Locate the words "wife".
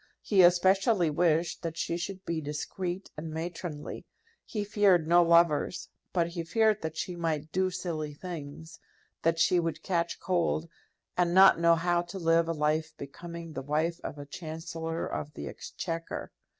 13.61-13.99